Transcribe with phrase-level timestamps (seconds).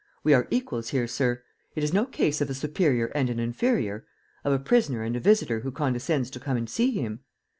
[0.23, 1.43] We are equals here, sir:
[1.75, 4.03] it is no case of a superior and an inferior,
[4.43, 7.19] of a prisoner and a visitor who condescends to come and see him.